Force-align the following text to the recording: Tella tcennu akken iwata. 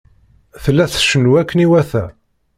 Tella 0.63 0.85
tcennu 0.93 1.31
akken 1.41 1.63
iwata. 1.65 2.03